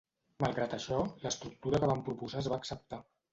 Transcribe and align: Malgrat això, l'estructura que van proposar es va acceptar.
Malgrat 0.43 0.71
això, 0.77 1.01
l'estructura 1.25 1.83
que 1.85 1.91
van 1.93 2.03
proposar 2.09 2.41
es 2.43 2.51
va 2.55 2.59
acceptar. 2.63 3.03